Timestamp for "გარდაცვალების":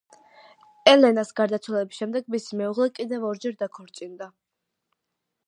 1.39-1.99